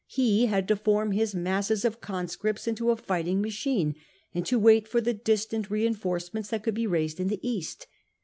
[0.07, 3.93] He had to form his masses of conscripts into a fighting machine,
[4.33, 7.85] and to wait for the distant reinforcements that could be raised in the East.